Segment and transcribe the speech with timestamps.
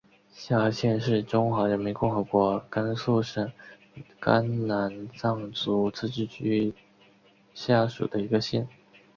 [0.33, 3.51] 夏河县是中华人民共和国甘肃省
[4.19, 6.73] 甘南藏族自治州
[7.53, 8.67] 下属的一个县。